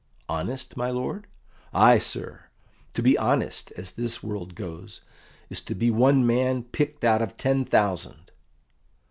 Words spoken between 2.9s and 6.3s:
To be honest, as this world goes, is to be one